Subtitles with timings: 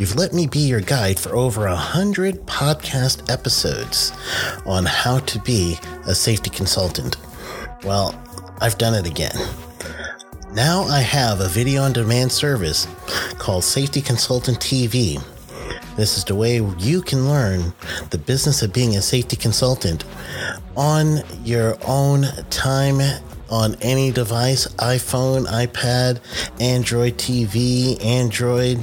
[0.00, 4.12] You've let me be your guide for over a hundred podcast episodes
[4.64, 5.76] on how to be
[6.06, 7.18] a safety consultant.
[7.84, 8.18] Well,
[8.62, 9.36] I've done it again.
[10.54, 12.86] Now I have a video on demand service
[13.34, 15.22] called Safety Consultant TV.
[15.96, 17.74] This is the way you can learn
[18.08, 20.06] the business of being a safety consultant
[20.78, 23.02] on your own time
[23.50, 26.20] on any device iPhone, iPad,
[26.58, 28.82] Android TV, Android,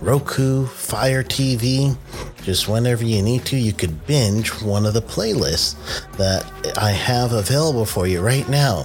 [0.00, 1.96] Roku, Fire TV.
[2.42, 5.74] Just whenever you need to, you could binge one of the playlists
[6.16, 6.44] that
[6.78, 8.84] I have available for you right now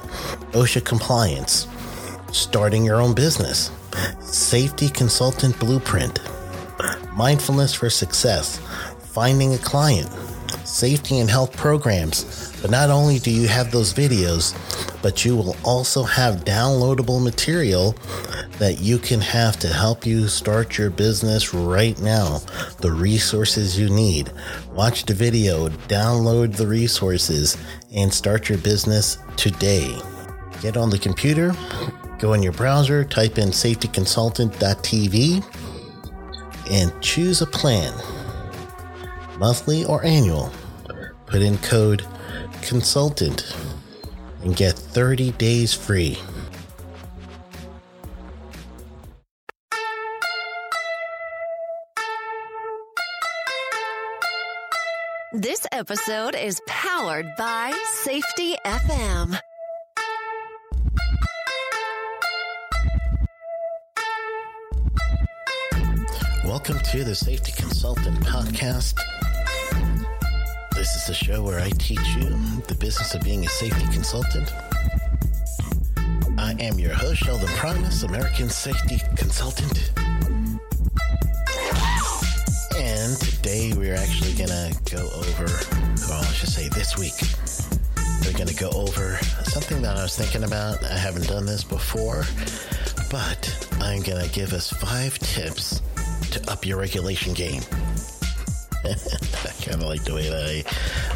[0.53, 1.67] OSHA compliance,
[2.31, 3.71] starting your own business,
[4.19, 6.19] safety consultant blueprint,
[7.15, 8.59] mindfulness for success,
[8.99, 10.09] finding a client,
[10.65, 12.51] safety and health programs.
[12.61, 14.55] But not only do you have those videos,
[15.01, 17.95] but you will also have downloadable material
[18.61, 22.37] that you can have to help you start your business right now.
[22.77, 24.31] The resources you need.
[24.71, 27.57] Watch the video, download the resources,
[27.91, 29.99] and start your business today.
[30.61, 31.55] Get on the computer,
[32.19, 35.43] go in your browser, type in safetyconsultant.tv,
[36.69, 37.91] and choose a plan
[39.39, 40.51] monthly or annual.
[41.25, 42.05] Put in code
[42.61, 43.55] consultant
[44.43, 46.19] and get 30 days free.
[55.33, 57.71] This episode is powered by
[58.03, 59.39] Safety FM.
[66.43, 68.99] Welcome to the Safety Consultant Podcast.
[70.75, 72.29] This is the show where I teach you
[72.67, 74.51] the business of being a safety consultant.
[76.37, 79.93] I am your host, Sheldon Primus, American Safety Consultant.
[83.61, 85.45] Today we're actually to go over,
[86.07, 87.13] well, I should say this week,
[88.25, 90.83] we're to go over something that I was thinking about.
[90.83, 92.23] I haven't done this before,
[93.11, 95.81] but I'm to give us five tips
[96.31, 97.61] to up your regulation game.
[98.83, 100.45] I kind of like the way that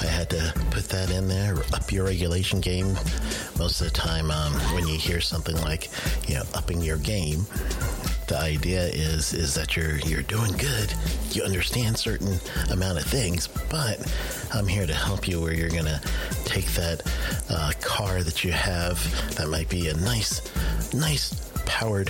[0.01, 1.55] I, I had to put that in there.
[1.73, 2.93] Up your regulation game.
[3.57, 5.89] Most of the time, um, when you hear something like,
[6.27, 7.47] you know, upping your game,
[8.27, 10.93] the idea is is that you're you're doing good.
[11.35, 12.39] You understand certain
[12.71, 13.99] amount of things, but
[14.53, 15.99] I'm here to help you where you're gonna
[16.45, 17.01] take that
[17.49, 18.97] uh, car that you have
[19.35, 20.41] that might be a nice,
[20.93, 21.33] nice
[21.65, 22.09] powered,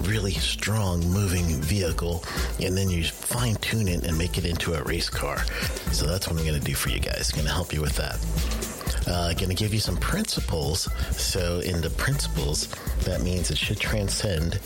[0.00, 2.24] really strong moving vehicle,
[2.60, 5.44] and then you fine tune it and make it into a race car.
[5.92, 7.30] So that's what I'm going to do for you guys.
[7.30, 8.65] going to help you with that.
[9.06, 10.88] Uh, going to give you some principles.
[11.16, 12.68] So, in the principles,
[13.04, 14.58] that means it should transcend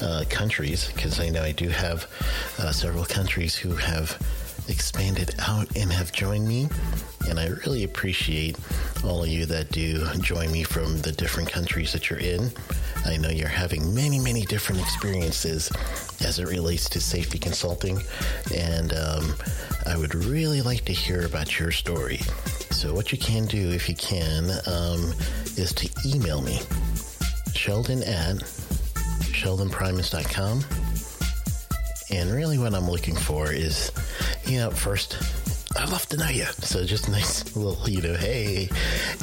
[0.00, 2.06] uh, countries because I know I do have
[2.58, 4.16] uh, several countries who have
[4.68, 6.68] expanded out and have joined me.
[7.28, 8.56] And I really appreciate
[9.04, 12.50] all of you that do join me from the different countries that you're in.
[13.04, 15.70] I know you're having many, many different experiences
[16.24, 18.00] as it relates to safety consulting.
[18.54, 19.34] And um,
[19.86, 22.20] I would really like to hear about your story.
[22.80, 25.12] So, what you can do, if you can, um,
[25.58, 26.60] is to email me,
[27.52, 28.36] Sheldon at
[29.36, 30.64] sheldonprimus.com.
[32.10, 33.92] And really, what I'm looking for is,
[34.46, 35.18] you know, first,
[35.78, 36.46] I'd love to know you.
[36.46, 38.70] So just nice little, you know, hey.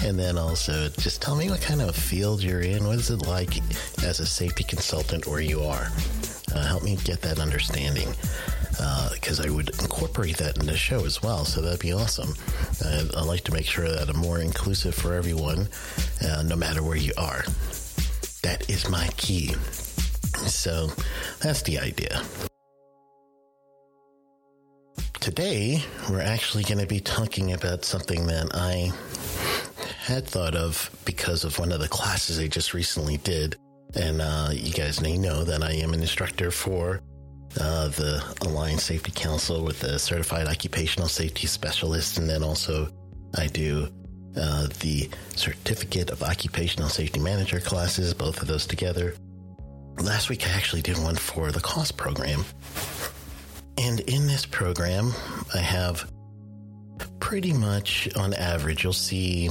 [0.03, 2.85] And then also just tell me what kind of field you're in.
[2.85, 3.57] What is it like
[4.03, 5.91] as a safety consultant where you are?
[6.53, 8.13] Uh, help me get that understanding
[9.13, 11.45] because uh, I would incorporate that in the show as well.
[11.45, 12.33] So that'd be awesome.
[12.83, 15.67] Uh, I like to make sure that I'm more inclusive for everyone,
[16.23, 17.43] uh, no matter where you are.
[18.43, 19.53] That is my key.
[20.45, 20.89] So
[21.41, 22.21] that's the idea.
[25.19, 28.91] Today, we're actually going to be talking about something that I
[29.99, 33.57] had thought of because of one of the classes I just recently did.
[33.95, 37.01] And uh, you guys may know that I am an instructor for
[37.59, 42.17] uh, the Alliance Safety Council with a certified occupational safety specialist.
[42.17, 42.89] And then also,
[43.35, 43.87] I do
[44.35, 49.15] uh, the Certificate of Occupational Safety Manager classes, both of those together.
[49.99, 52.45] Last week, I actually did one for the COSS program.
[53.77, 55.11] And in this program,
[55.53, 56.11] I have
[57.19, 59.49] pretty much on average, you'll see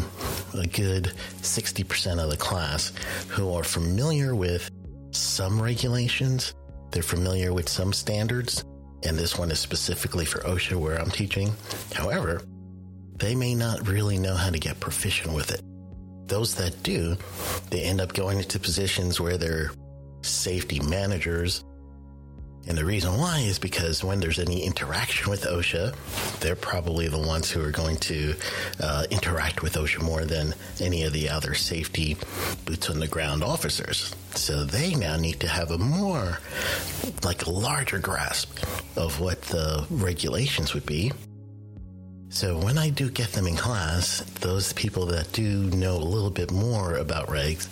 [0.54, 1.12] a good
[1.42, 2.92] 60% of the class
[3.28, 4.70] who are familiar with
[5.10, 6.54] some regulations,
[6.96, 8.64] they're familiar with some standards,
[9.02, 11.52] and this one is specifically for OSHA where I'm teaching.
[11.92, 12.40] However,
[13.18, 15.60] they may not really know how to get proficient with it.
[16.26, 17.18] Those that do,
[17.68, 19.72] they end up going into positions where they're
[20.22, 21.64] safety managers
[22.68, 25.94] And the reason why is because when there's any interaction with OSHA,
[26.40, 28.34] they're probably the ones who are going to
[28.80, 32.16] uh, interact with OSHA more than any of the other safety
[32.64, 34.14] boots on the ground officers.
[34.34, 36.40] So they now need to have a more,
[37.22, 38.58] like a larger grasp
[38.96, 41.12] of what the regulations would be.
[42.28, 46.30] So when I do get them in class, those people that do know a little
[46.30, 47.68] bit more about regs,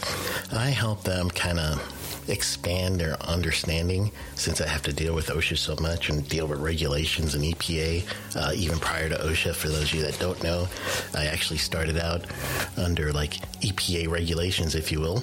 [0.57, 1.83] I help them kind of
[2.29, 6.61] expand their understanding since I have to deal with OSHA so much and deal with
[6.61, 8.05] regulations and EPA
[8.37, 9.55] uh, even prior to OSHA.
[9.55, 10.69] For those of you that don't know,
[11.15, 12.25] I actually started out
[12.77, 15.23] under like EPA regulations, if you will.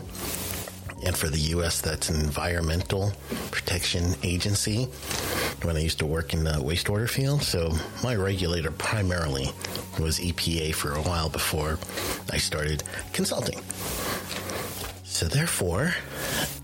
[1.04, 3.12] And for the U.S., that's an Environmental
[3.50, 4.86] Protection Agency
[5.64, 7.42] when I used to work in the wastewater field.
[7.42, 9.50] So my regulator primarily
[10.00, 11.80] was EPA for a while before
[12.32, 12.84] I started
[13.14, 13.60] consulting.
[15.04, 15.96] So therefore,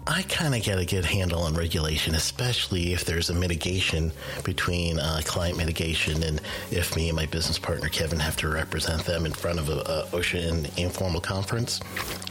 [0.09, 4.13] I kind of get a good handle on regulation, especially if there's a mitigation
[4.45, 6.39] between uh, client mitigation and
[6.71, 9.79] if me and my business partner Kevin have to represent them in front of a,
[9.79, 11.81] a OSHA informal conference.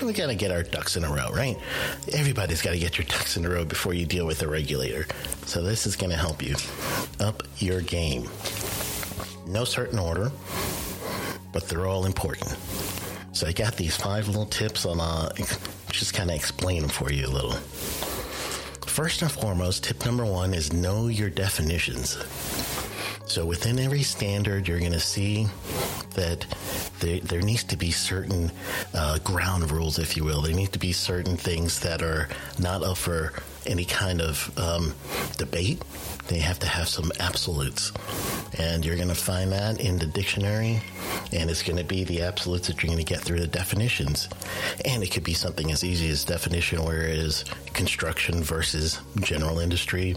[0.03, 1.59] We got to get our ducks in a row, right?
[2.15, 5.07] Everybody's got to get your ducks in a row before you deal with a regulator.
[5.45, 6.57] So this is going to help you
[7.21, 8.23] up your game.
[9.47, 10.33] No certain order,
[11.53, 12.57] but they're all important.
[13.33, 15.29] So I got these five little tips on uh,
[15.99, 17.53] just kind of explain them for you a little.
[18.87, 22.17] First and foremost, tip number one is know your definitions.
[23.27, 25.49] So within every standard, you're going to see
[26.15, 26.47] that
[27.01, 28.51] there, there, needs to be certain
[28.95, 30.43] uh, ground rules, if you will.
[30.43, 32.29] There need to be certain things that are
[32.59, 33.33] not up for
[33.67, 34.95] any kind of um,
[35.37, 35.83] debate.
[36.29, 37.93] They have to have some absolutes.
[38.59, 40.81] And you're going to find that in the dictionary,
[41.33, 44.29] and it's going to be the absolutes that you're going to get through the definitions.
[44.85, 49.59] And it could be something as easy as definition where it is construction versus general
[49.61, 50.17] industry.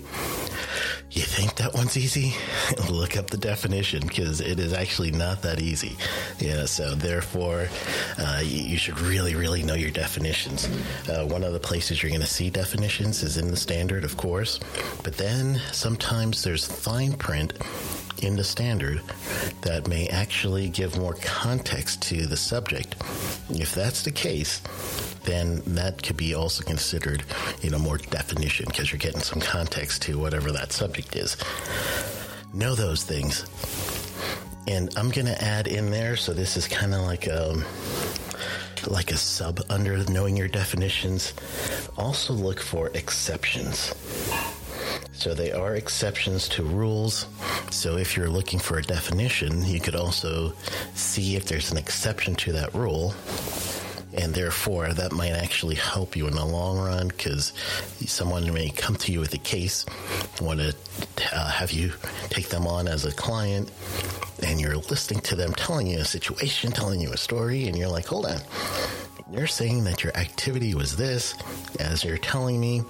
[1.12, 2.36] You think that one's easy?
[2.90, 5.98] Look up the definition because it is actually not that easy.
[6.40, 7.68] Yeah, so therefore,
[8.20, 10.68] uh, you, you, should really, really know your definitions.
[11.10, 14.18] Uh, one of the places you're going to see definitions is in the standard, of
[14.18, 14.60] course,
[15.04, 17.54] but then sometimes there's fine print
[18.22, 19.02] in the standard
[19.62, 22.96] that may actually give more context to the subject.
[23.50, 24.62] If that's the case,
[25.24, 27.24] then that could be also considered,
[27.62, 31.38] you know, more definition because you're getting some context to whatever that subject is.
[32.54, 33.46] Know those things.
[34.68, 37.66] And I'm going to add in there, so this is kind of like a um,
[38.88, 41.34] like a sub under knowing your definitions.
[41.98, 43.94] Also look for exceptions.
[45.12, 47.26] So they are exceptions to rules.
[47.72, 50.54] So if you're looking for a definition, you could also
[50.94, 53.14] see if there's an exception to that rule.
[54.14, 57.54] And therefore, that might actually help you in the long run because
[58.06, 59.86] someone may come to you with a case,
[60.42, 60.76] want to
[61.32, 61.94] uh, have you
[62.30, 63.72] take them on as a client,
[64.44, 67.90] and you're listening to them telling you a situation, telling you a story, and you're
[67.90, 68.40] like, hold on
[69.32, 71.36] you're saying that your activity was this,
[71.80, 72.82] as you're telling me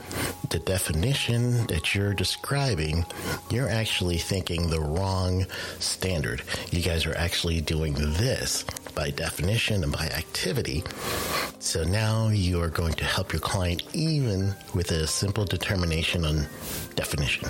[0.49, 3.05] the definition that you're describing,
[3.49, 5.45] you're actually thinking the wrong
[5.79, 6.41] standard.
[6.71, 8.63] You guys are actually doing this
[8.95, 10.83] by definition and by activity.
[11.59, 16.47] So now you are going to help your client even with a simple determination on
[16.95, 17.49] definition.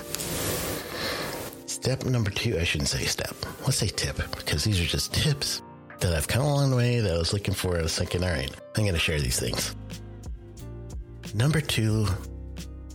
[1.66, 3.34] Step number two, I shouldn't say step.
[3.62, 5.62] Let's say tip because these are just tips
[6.00, 7.78] that I've come along the way that I was looking for.
[7.78, 9.74] I was thinking, all right, I'm going to share these things.
[11.34, 12.06] Number two,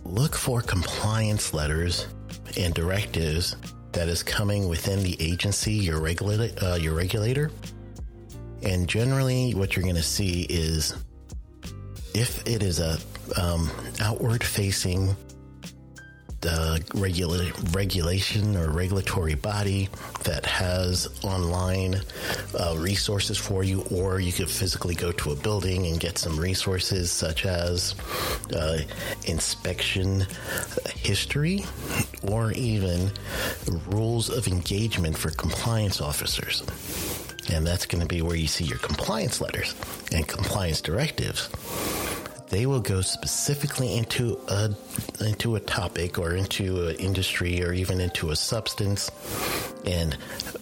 [0.04, 2.06] look for compliance letters
[2.56, 3.56] and directives
[3.92, 7.50] that is coming within the agency, your regulator, uh, your regulator.
[8.62, 10.94] And generally, what you're going to see is
[12.14, 12.98] if it is a
[13.36, 13.70] um,
[14.00, 15.14] outward facing
[16.48, 19.88] uh, regula- regulation or regulatory body
[20.24, 22.00] that has online
[22.58, 26.38] uh, resources for you, or you could physically go to a building and get some
[26.38, 27.94] resources such as
[28.54, 28.78] uh,
[29.24, 30.26] inspection
[30.94, 31.64] history
[32.22, 33.10] or even
[33.88, 36.62] rules of engagement for compliance officers.
[37.52, 39.74] And that's going to be where you see your compliance letters
[40.12, 41.48] and compliance directives.
[42.48, 44.70] They will go specifically into a
[45.20, 49.10] into a topic or into an industry or even into a substance.
[49.84, 50.16] And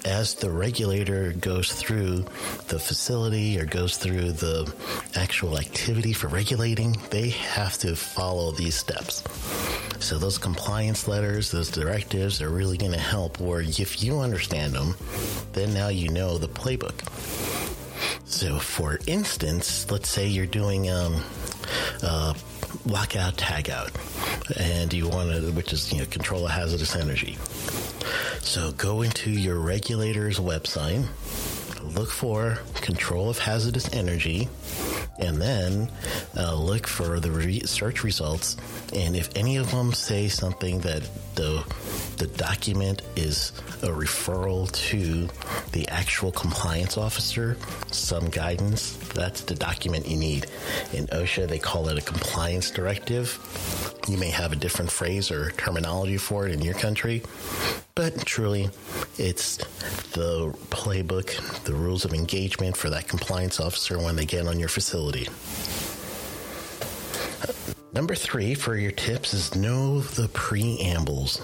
[0.04, 2.24] as the regulator goes through
[2.68, 4.72] the facility or goes through the
[5.14, 9.22] actual activity for regulating they have to follow these steps
[10.04, 14.72] so those compliance letters those directives are really going to help where if you understand
[14.74, 14.94] them
[15.52, 17.00] then now you know the playbook
[18.26, 21.22] so, for instance, let's say you're doing um,
[22.02, 22.34] uh,
[22.84, 23.90] lockout, tagout,
[24.58, 27.38] and you want to, which is you know control of hazardous energy.
[28.40, 31.06] So go into your regulator's website,
[31.94, 34.48] look for control of hazardous energy,
[35.18, 35.88] and then
[36.36, 38.56] uh, look for the re- search results.
[38.92, 41.02] And if any of them say something that
[41.34, 41.64] the
[42.16, 45.28] the document is a referral to
[45.72, 47.56] the actual compliance officer,
[47.90, 50.46] some guidance, that's the document you need.
[50.92, 53.38] In OSHA, they call it a compliance directive.
[54.08, 57.22] You may have a different phrase or terminology for it in your country,
[57.94, 58.70] but truly,
[59.18, 59.56] it's
[60.12, 64.68] the playbook, the rules of engagement for that compliance officer when they get on your
[64.68, 65.28] facility.
[67.94, 71.40] Number three for your tips is know the preambles.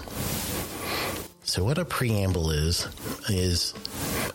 [1.43, 2.89] So, what a preamble is,
[3.29, 3.73] is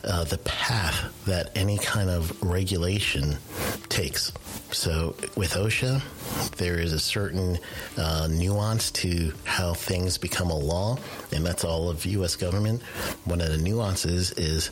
[0.02, 3.37] uh, the path that any kind of regulation
[3.90, 4.32] takes.
[4.73, 6.00] So, with OSHA,
[6.56, 7.58] there is a certain
[7.99, 10.96] uh, nuance to how things become a law,
[11.32, 12.35] and that's all of U.S.
[12.35, 12.82] government.
[13.25, 14.70] One of the nuances is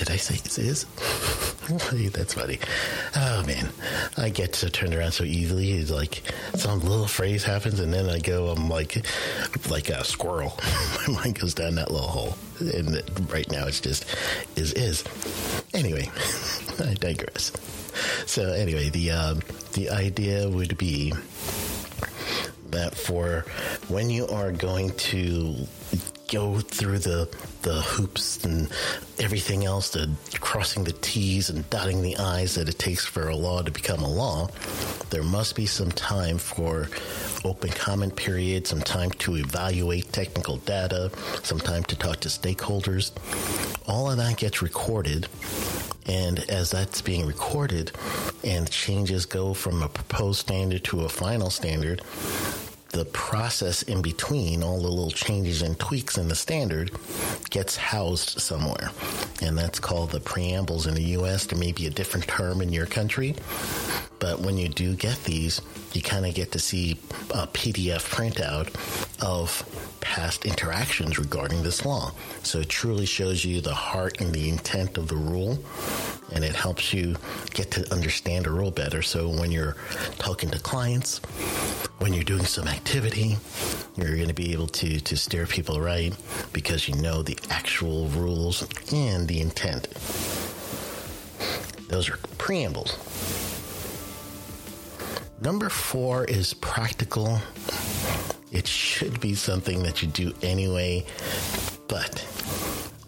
[0.00, 0.84] did I say is?
[2.12, 2.58] That's funny.
[3.16, 3.68] Oh man,
[4.16, 5.72] I get to turn around so easily.
[5.72, 6.22] It's like
[6.54, 9.04] some little phrase happens, and then I go, I'm like,
[9.68, 10.58] like a squirrel.
[11.06, 14.06] My mind goes down that little hole, and right now it's just
[14.56, 15.04] is is.
[15.74, 16.10] Anyway,
[16.80, 17.52] I digress.
[18.24, 19.40] So anyway, the um,
[19.74, 21.12] the idea would be
[22.70, 23.44] that for
[23.88, 25.66] when you are going to
[26.30, 27.28] go through the
[27.62, 28.70] the hoops and
[29.18, 30.10] everything else, the
[30.40, 34.00] crossing the T's and dotting the I's that it takes for a law to become
[34.00, 34.48] a law,
[35.10, 36.88] there must be some time for
[37.44, 41.10] open comment period, some time to evaluate technical data,
[41.42, 43.10] some time to talk to stakeholders.
[43.86, 45.28] All of that gets recorded.
[46.06, 47.92] And as that's being recorded
[48.42, 52.02] and changes go from a proposed standard to a final standard,
[52.90, 56.90] the process in between, all the little changes and tweaks in the standard,
[57.50, 58.90] gets housed somewhere.
[59.42, 61.46] And that's called the preambles in the US.
[61.46, 63.34] There may be a different term in your country,
[64.18, 65.60] but when you do get these,
[65.92, 66.92] you kind of get to see
[67.30, 68.68] a PDF printout
[69.22, 69.64] of
[70.00, 72.12] past interactions regarding this law.
[72.42, 75.58] So it truly shows you the heart and the intent of the rule,
[76.32, 77.16] and it helps you
[77.52, 79.02] get to understand a rule better.
[79.02, 79.76] So when you're
[80.18, 81.18] talking to clients,
[81.98, 83.36] when you're doing some activity,
[83.96, 86.14] you're going to be able to, to steer people right
[86.52, 89.88] because you know the actual rules and the intent.
[91.88, 92.96] Those are preambles.
[95.42, 97.40] Number four is practical.
[98.52, 101.04] It should be something that you do anyway,
[101.88, 102.26] but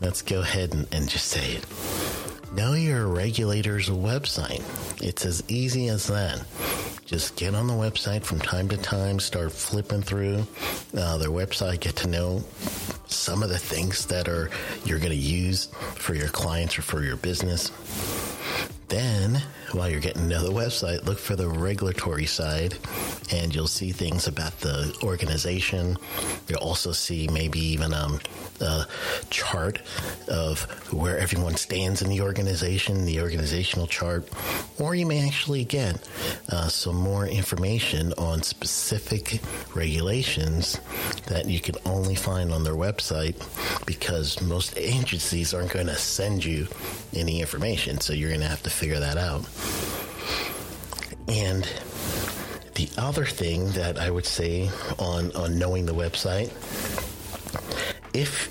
[0.01, 1.67] let's go ahead and, and just say it.
[2.55, 4.63] Know your regulator's website.
[5.03, 6.45] It's as easy as that.
[7.07, 10.47] Just get on the website from time to time, start flipping through
[10.97, 12.43] uh, their website, get to know
[13.07, 14.51] some of the things that are
[14.85, 17.71] you're going to use for your clients or for your business.
[18.89, 19.43] Then,
[19.75, 22.75] while you're getting to the website, look for the regulatory side
[23.33, 25.97] and you'll see things about the organization.
[26.49, 28.21] You'll also see maybe even um,
[28.61, 28.87] a
[29.31, 29.81] chart
[30.29, 30.63] of
[30.93, 34.29] where everyone stands in the organization, the organizational chart,
[34.79, 35.97] or you may actually get
[36.51, 39.41] uh, some more information on specific
[39.75, 40.81] regulations
[41.27, 43.37] that you can only find on their website
[43.87, 46.69] because most agencies aren't going to send you
[47.15, 48.01] any information.
[48.01, 49.45] So you're going to have to figure that out.
[51.29, 51.69] And
[52.75, 56.51] the other thing that I would say on, on knowing the website,
[58.15, 58.51] if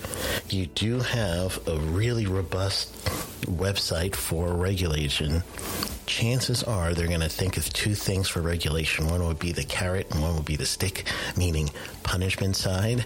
[0.49, 2.93] you do have a really robust
[3.45, 5.43] website for regulation,
[6.05, 9.07] chances are they're going to think of two things for regulation.
[9.07, 11.05] One would be the carrot and one would be the stick,
[11.37, 11.69] meaning
[12.03, 13.05] punishment side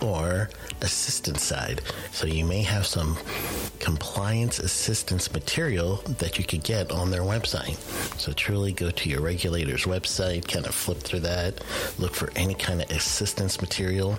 [0.00, 0.48] or
[0.82, 1.80] assistance side.
[2.12, 3.16] So you may have some
[3.78, 7.76] compliance assistance material that you could get on their website.
[8.18, 11.62] So truly go to your regulator's website, kind of flip through that,
[11.98, 14.18] look for any kind of assistance material.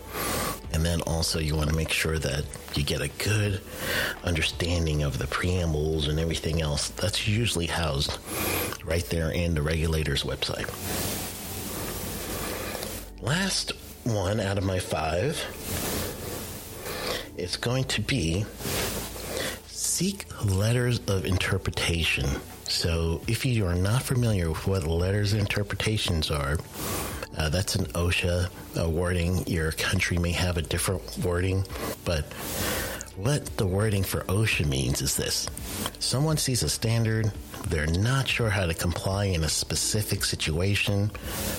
[0.74, 2.45] And then also you want to make sure that
[2.75, 3.62] you get a good
[4.24, 6.89] understanding of the preambles and everything else.
[6.89, 8.17] That's usually housed
[8.83, 10.67] right there in the regulator's website.
[13.21, 13.74] Last
[14.13, 15.37] one out of my five
[17.37, 18.45] it's going to be
[19.67, 22.27] seek letters of interpretation.
[22.63, 26.57] So, if you are not familiar with what letters of interpretations are,
[27.37, 28.49] uh, that's an OSHA
[28.79, 29.45] uh, wording.
[29.47, 31.63] Your country may have a different wording,
[32.03, 32.25] but
[33.15, 35.47] what the wording for OSHA means is this
[35.99, 37.31] someone sees a standard,
[37.69, 41.12] they're not sure how to comply in a specific situation.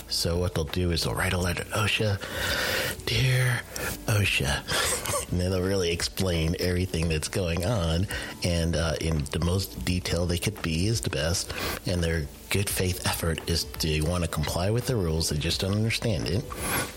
[0.09, 3.63] So, what they'll do is they'll write a letter to OSHA Dear
[4.07, 5.31] OSHA.
[5.31, 8.07] and then they'll really explain everything that's going on.
[8.45, 11.53] And uh, in the most detail they could be is the best.
[11.87, 15.31] And their good faith effort is to want to comply with the rules.
[15.31, 16.45] They just don't understand it.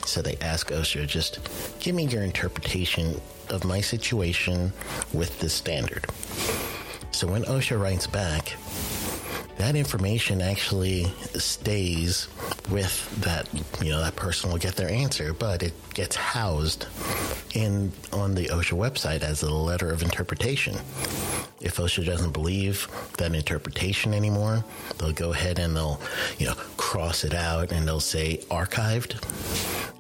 [0.06, 1.39] So they ask OSHA, just
[1.80, 4.74] give me your interpretation of my situation
[5.13, 6.06] with this standard.
[7.12, 8.53] So when OSHA writes back,
[9.62, 11.03] that information actually
[11.36, 12.27] stays
[12.72, 13.48] with that
[13.84, 16.88] you know that person will get their answer but it gets housed
[17.53, 20.75] in on the OSHA website as a letter of interpretation.
[21.60, 22.88] If OSHA doesn't believe
[23.18, 24.63] that interpretation anymore
[24.98, 26.01] they'll go ahead and they'll
[26.39, 29.22] you know cross it out and they'll say archived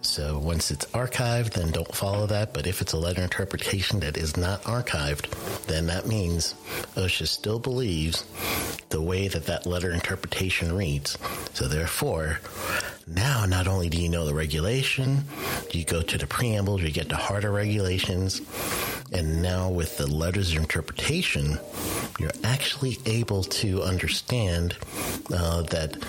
[0.01, 2.53] so once it's archived, then don't follow that.
[2.53, 5.29] But if it's a letter interpretation that is not archived,
[5.67, 6.55] then that means
[6.95, 8.25] OSHA still believes
[8.89, 11.17] the way that that letter interpretation reads.
[11.53, 12.39] So therefore,
[13.07, 15.23] now not only do you know the regulation,
[15.71, 18.41] you go to the preamble, you get the harder regulations,
[19.11, 21.59] and now with the letters of interpretation,
[22.19, 24.77] you're actually able to understand
[25.33, 25.99] uh, that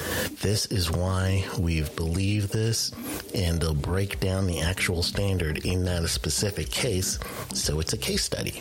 [0.40, 2.92] this is why we've believed this,
[3.35, 7.18] and they'll break down the actual standard in that specific case.
[7.54, 8.61] So it's a case study.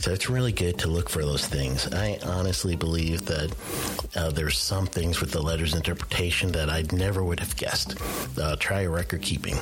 [0.00, 1.92] So it's really good to look for those things.
[1.92, 3.54] I honestly believe that
[4.14, 7.96] uh, there's some things with the letters interpretation that I never would have guessed.
[8.38, 9.54] Uh, try record keeping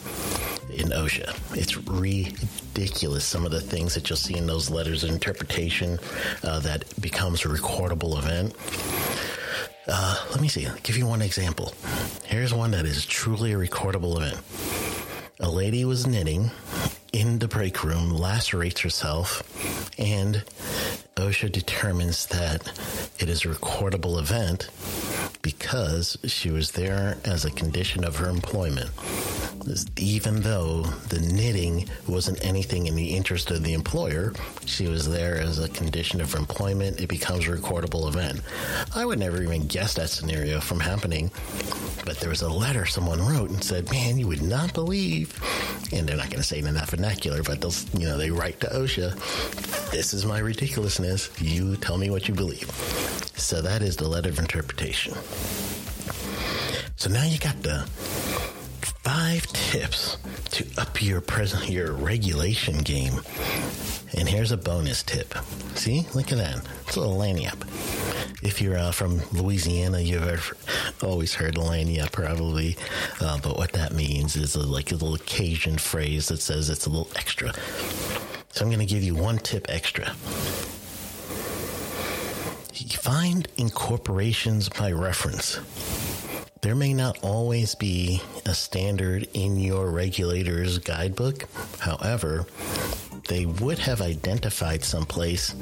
[0.73, 1.57] in OSHA.
[1.57, 5.99] It's ridiculous some of the things that you'll see in those letters of interpretation
[6.43, 8.55] uh, that becomes a recordable event.
[9.89, 10.67] Uh, let me see.
[10.67, 11.73] I'll give you one example.
[12.25, 14.41] Here's one that is truly a recordable event.
[15.39, 16.51] A lady was knitting
[17.13, 19.43] in the break room, lacerates herself,
[19.99, 20.43] and
[21.17, 22.67] OSHA determines that
[23.19, 24.71] it is a recordable event
[25.47, 28.91] because she was there as a condition of her employment.
[29.97, 34.33] Even though the knitting wasn't anything in the interest of the employer,
[34.65, 37.01] she was there as a condition of employment.
[37.01, 38.41] It becomes a recordable event.
[38.93, 41.31] I would never even guess that scenario from happening,
[42.05, 45.41] but there was a letter someone wrote and said, "Man, you would not believe,"
[45.93, 48.31] and they're not going to say it in that vernacular, but they'll, you know, they
[48.33, 51.31] write to OSHA, "This is my ridiculousness.
[51.41, 52.69] You tell me what you believe."
[53.37, 55.15] So that is the letter of interpretation.
[56.97, 57.85] So now you got the
[59.03, 60.17] five tips
[60.51, 63.21] to up your present your regulation game.
[64.17, 65.35] And here's a bonus tip.
[65.75, 66.67] See, look at that.
[66.87, 67.63] It's a little lagniappe.
[68.43, 70.57] If you're uh, from Louisiana, you've ever,
[71.03, 72.77] always heard lagniappe probably.
[73.21, 76.87] Uh, but what that means is a, like a little Cajun phrase that says it's
[76.87, 77.53] a little extra.
[78.51, 80.15] So I'm going to give you one tip extra.
[82.77, 85.59] Find incorporations by reference.
[86.61, 91.45] There may not always be a standard in your regulator's guidebook.
[91.79, 92.47] However,
[93.29, 95.55] they would have identified someplace,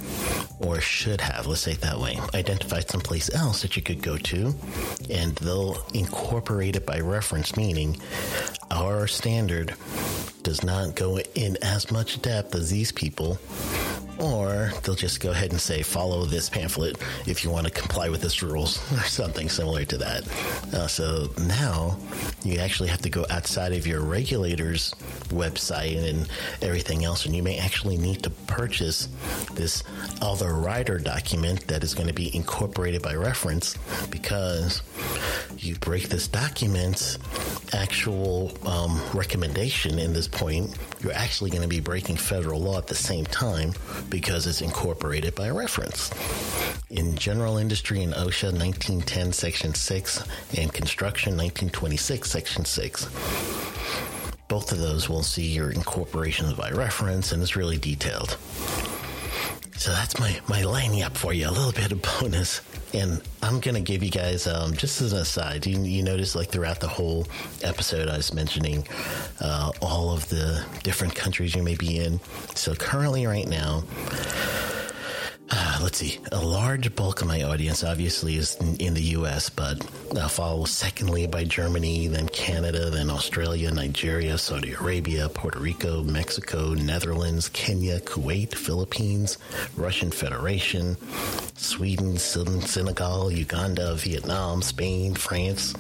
[0.58, 4.18] or should have, let's say it that way, identified someplace else that you could go
[4.18, 4.52] to,
[5.08, 7.96] and they'll incorporate it by reference, meaning
[8.72, 9.74] our standard
[10.42, 13.38] does not go in as much depth as these people
[14.18, 16.96] or they'll just go ahead and say, follow this pamphlet
[17.26, 20.26] if you want to comply with this rules or something similar to that.
[20.72, 21.96] Uh, so now
[22.42, 24.92] you actually have to go outside of your regulator's
[25.28, 26.28] website and
[26.62, 29.08] everything else, and you may actually need to purchase
[29.52, 29.82] this
[30.20, 33.76] other rider document that is going to be incorporated by reference
[34.10, 34.82] because
[35.58, 37.18] you break this document's
[37.74, 42.86] actual um, recommendation in this point, you're actually going to be breaking federal law at
[42.86, 43.72] the same time
[44.08, 46.10] because it's incorporated by reference.
[46.90, 50.18] In general industry in OSHA 1910 section 6
[50.56, 53.10] and construction 1926 section 6
[54.46, 58.36] both of those will see your incorporations by reference and it's really detailed.
[59.76, 62.60] So that's my, my lagniappe for you, a little bit of bonus.
[62.94, 66.36] And I'm going to give you guys, um, just as an aside, you, you notice
[66.36, 67.26] like throughout the whole
[67.62, 68.86] episode, I was mentioning
[69.40, 72.20] uh, all of the different countries you may be in.
[72.54, 73.82] So currently, right now,
[75.50, 76.18] uh, let's see.
[76.32, 79.84] A large bulk of my audience obviously is in, in the U.S., but
[80.16, 86.72] uh, followed secondly by Germany, then Canada, then Australia, Nigeria, Saudi Arabia, Puerto Rico, Mexico,
[86.74, 89.38] Netherlands, Kenya, Kuwait, Philippines,
[89.76, 90.96] Russian Federation,
[91.54, 95.74] Sweden, Senegal, Uganda, Vietnam, Spain, France.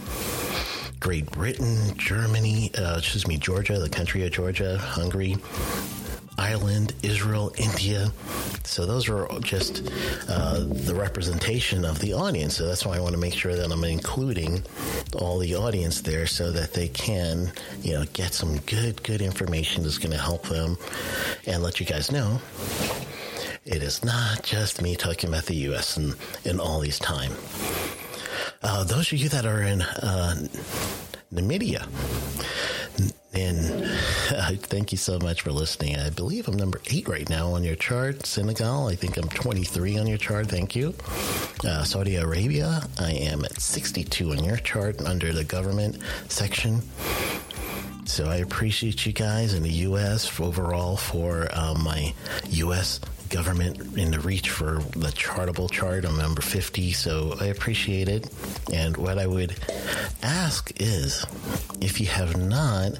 [1.00, 5.36] Great Britain, Germany, uh, excuse me, Georgia, the country of Georgia, Hungary,
[6.38, 8.12] Ireland, Israel, India.
[8.64, 9.82] So those are just
[10.28, 12.56] uh, the representation of the audience.
[12.56, 14.62] So that's why I want to make sure that I'm including
[15.14, 19.82] all the audience there so that they can, you know, get some good, good information
[19.82, 20.76] that's going to help them
[21.46, 22.40] and let you guys know
[23.64, 25.96] it is not just me talking about the U.S.
[25.96, 27.32] in, in all these time.
[28.62, 30.34] Uh, those of you that are in uh,
[31.32, 31.86] Namibia,
[33.34, 33.84] and
[34.30, 35.96] uh, thank you so much for listening.
[35.96, 38.26] I believe I'm number eight right now on your chart.
[38.26, 40.46] Senegal, I think I'm 23 on your chart.
[40.48, 40.94] Thank you.
[41.64, 46.82] Uh, Saudi Arabia, I am at 62 on your chart under the government section.
[48.04, 50.40] So I appreciate you guys in the U.S.
[50.40, 52.14] overall for uh, my
[52.50, 53.00] U.S
[53.34, 56.04] government in the reach for the chartable chart.
[56.04, 58.30] I'm number 50, so I appreciate it.
[58.72, 59.56] And what I would
[60.22, 61.26] ask is
[61.80, 62.92] if you have not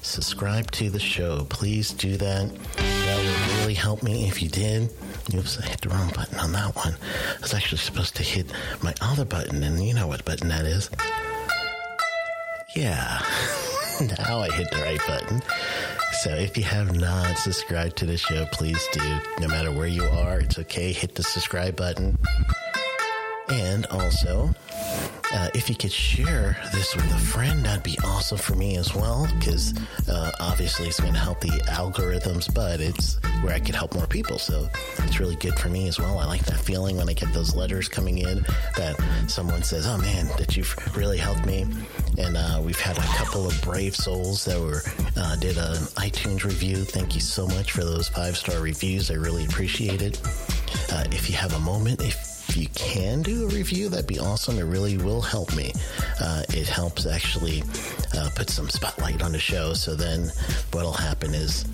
[0.00, 2.50] subscribed to the show, please do that.
[2.76, 4.90] That would really help me if you did.
[5.34, 6.96] Oops, I hit the wrong button on that one.
[7.36, 8.50] I was actually supposed to hit
[8.82, 10.88] my other button, and you know what button that is.
[12.74, 13.20] Yeah,
[14.18, 15.42] now I hit the right button.
[16.22, 19.18] So if you have not subscribed to the show, please do.
[19.40, 20.92] No matter where you are, it's okay.
[20.92, 22.18] Hit the subscribe button.
[23.48, 24.54] And also,
[25.32, 28.94] uh, if you could share this with a friend, that'd be awesome for me as
[28.94, 29.74] well, because
[30.08, 34.06] uh, obviously it's going to help the algorithms, but it's where I could help more
[34.06, 34.38] people.
[34.38, 34.68] So
[34.98, 36.18] it's really good for me as well.
[36.18, 38.44] I like that feeling when I get those letters coming in
[38.76, 41.66] that someone says, Oh man, that you've really helped me.
[42.18, 44.82] And uh, we've had a couple of brave souls that were
[45.16, 46.76] uh, did an iTunes review.
[46.76, 49.10] Thank you so much for those five star reviews.
[49.10, 50.20] I really appreciate it.
[50.92, 54.18] Uh, if you have a moment, if if you can do a review, that'd be
[54.18, 54.58] awesome.
[54.58, 55.72] It really will help me.
[56.20, 57.62] Uh, it helps actually
[58.14, 59.72] uh, put some spotlight on the show.
[59.72, 60.30] So then
[60.70, 61.64] what'll happen is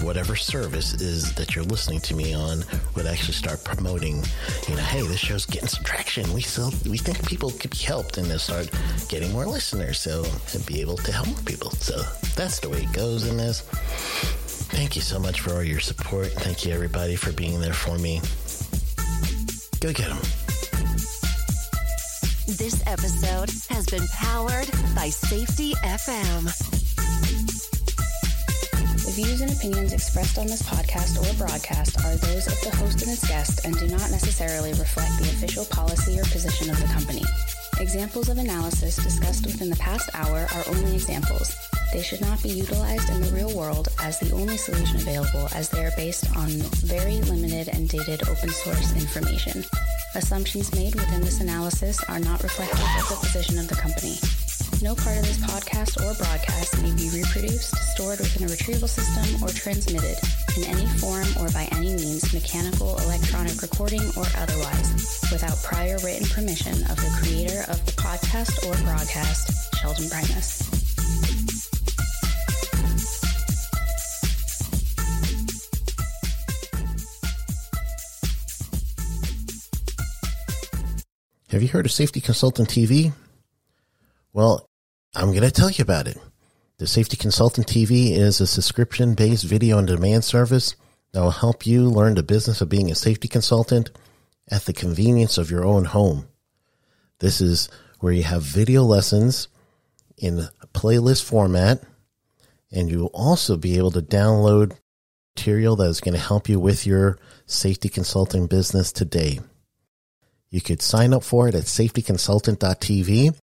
[0.00, 2.64] whatever service is that you're listening to me on
[2.96, 4.24] would actually start promoting,
[4.68, 6.32] you know, hey, this show's getting some traction.
[6.34, 8.68] We still we think people could be helped and they'll start
[9.08, 10.00] getting more listeners.
[10.00, 11.70] So and be able to help more people.
[11.70, 12.02] So
[12.34, 13.60] that's the way it goes in this.
[13.60, 16.32] Thank you so much for all your support.
[16.32, 18.20] Thank you everybody for being there for me.
[19.80, 20.18] Go get them.
[22.46, 26.44] This episode has been powered by Safety FM.
[29.04, 33.02] The views and opinions expressed on this podcast or broadcast are those of the host
[33.02, 36.88] and its guest and do not necessarily reflect the official policy or position of the
[36.88, 37.22] company.
[37.78, 41.54] Examples of analysis discussed within the past hour are only examples.
[41.96, 45.70] They should not be utilized in the real world as the only solution available as
[45.70, 46.50] they are based on
[46.84, 49.64] very limited and dated open source information.
[50.14, 54.20] Assumptions made within this analysis are not reflective of the position of the company.
[54.84, 59.42] No part of this podcast or broadcast may be reproduced, stored within a retrieval system,
[59.42, 60.20] or transmitted
[60.58, 64.92] in any form or by any means, mechanical, electronic recording, or otherwise,
[65.32, 69.48] without prior written permission of the creator of the podcast or broadcast,
[69.80, 70.75] Sheldon Primus.
[81.56, 83.14] Have you heard of Safety Consultant TV?
[84.34, 84.68] Well,
[85.14, 86.18] I'm going to tell you about it.
[86.76, 90.76] The Safety Consultant TV is a subscription based video on demand service
[91.12, 93.90] that will help you learn the business of being a safety consultant
[94.50, 96.28] at the convenience of your own home.
[97.20, 99.48] This is where you have video lessons
[100.18, 101.82] in playlist format,
[102.70, 104.76] and you will also be able to download
[105.34, 109.40] material that is going to help you with your safety consulting business today.
[110.56, 113.38] You could sign up for it at safetyconsultant.tv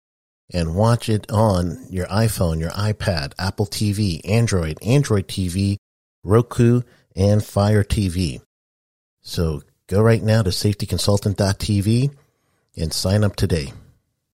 [0.51, 5.77] and watch it on your iPhone, your iPad, Apple TV, Android, Android TV,
[6.25, 6.81] Roku,
[7.14, 8.40] and Fire TV.
[9.20, 12.16] So go right now to safetyconsultant.tv
[12.79, 13.75] and sign up today.